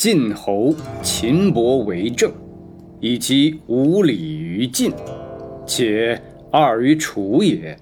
[0.00, 2.32] 晋侯秦伯为政，
[3.00, 4.90] 以其无礼于晋，
[5.66, 6.18] 且
[6.50, 7.76] 二于楚也。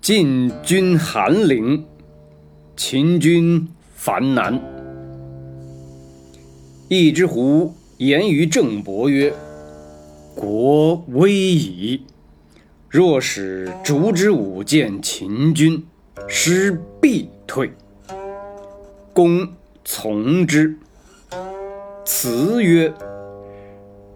[0.00, 1.84] 晋军韩陵，
[2.76, 4.62] 秦军樊南。
[6.86, 9.34] 一之狐言于郑伯曰
[10.36, 12.00] ：“国危矣，
[12.88, 15.84] 若使烛之武见秦军，
[16.28, 17.72] 师必退。”
[19.12, 19.48] 公
[19.84, 20.78] 从之。
[22.08, 22.90] 辞曰：“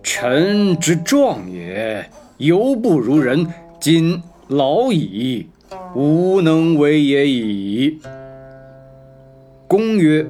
[0.00, 3.52] 臣之壮也，犹不如人。
[3.80, 5.48] 今老矣，
[5.96, 7.98] 无能为也已。”
[9.66, 10.24] 公曰：“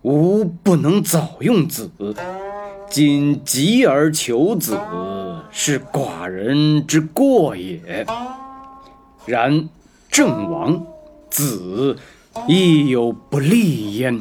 [0.00, 1.90] 吾不能早用子，
[2.88, 4.74] 今急而求子，
[5.50, 8.06] 是寡人之过也。
[9.26, 9.68] 然
[10.10, 10.82] 郑王
[11.28, 11.94] 子
[12.46, 14.18] 亦有不利焉。”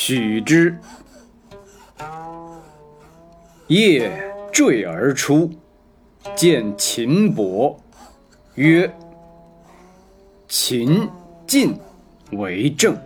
[0.00, 0.78] 许之。
[3.66, 4.08] 夜
[4.52, 5.50] 坠而出，
[6.36, 7.76] 见秦伯，
[8.54, 8.88] 曰
[10.46, 11.08] ：“秦
[11.48, 11.76] 晋
[12.30, 12.96] 为政，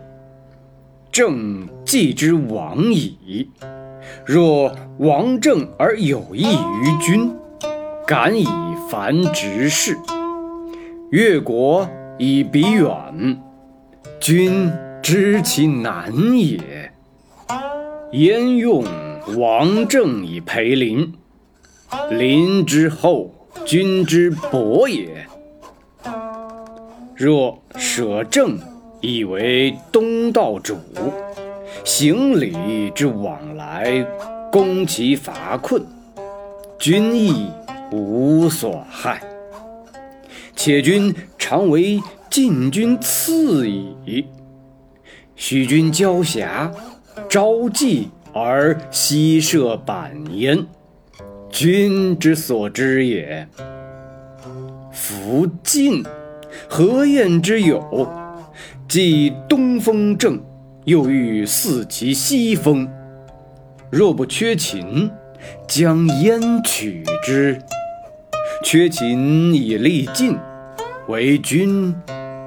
[1.11, 3.49] 政既之亡矣。
[4.23, 7.35] 若亡政而有益于君，
[8.05, 8.45] 敢以
[8.87, 9.97] 凡执事。
[11.09, 13.41] 越国以比远，
[14.19, 14.71] 君。”
[15.03, 16.89] 知其难也。
[18.13, 18.85] 焉用
[19.37, 21.13] 王政以陪邻？
[22.09, 23.29] 邻之厚，
[23.65, 25.27] 君之薄也。
[27.15, 28.57] 若舍政
[29.01, 30.77] 以为东道主，
[31.83, 34.05] 行礼之往来，
[34.49, 35.85] 攻其乏困，
[36.79, 37.51] 君亦
[37.91, 39.21] 无所害。
[40.55, 44.25] 且君常为晋军次矣。
[45.35, 46.71] 许君交瑕，
[47.27, 50.65] 朝济而夕射板焉，
[51.49, 53.47] 君之所知也。
[54.91, 56.03] 夫晋，
[56.69, 58.07] 何晏之有？
[58.87, 60.39] 既东风正，
[60.85, 62.87] 又欲四其西风。
[63.89, 65.09] 若不缺秦，
[65.67, 67.59] 将焉取之？
[68.63, 70.37] 缺秦以利晋，
[71.07, 71.93] 为君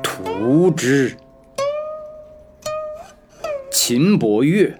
[0.03, 1.17] 图之。
[3.89, 4.75] 秦伯乐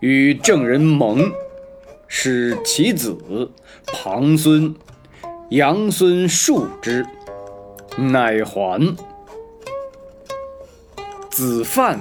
[0.00, 1.30] 与郑人盟，
[2.08, 3.14] 使其子
[3.84, 4.74] 庞孙、
[5.50, 7.04] 杨孙戍之，
[7.98, 8.96] 乃还。
[11.30, 12.00] 子犯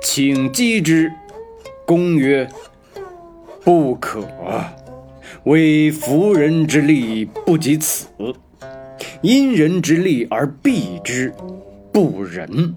[0.00, 1.10] 请击之，
[1.84, 2.48] 公曰
[3.64, 4.24] ：“不可，
[5.42, 8.06] 为夫人之力不及此，
[9.22, 11.34] 因人之力而避之，
[11.92, 12.76] 不仁。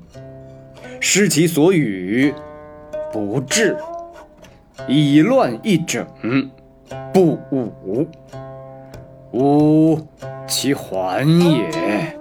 [0.99, 2.33] 失其所与。”
[3.11, 3.77] 不治，
[4.87, 6.05] 以乱一整，
[7.13, 8.07] 不武，
[9.31, 9.99] 吾
[10.47, 12.17] 其还也，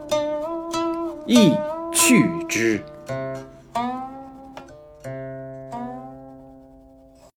[1.26, 1.52] 亦
[1.92, 2.82] 去之。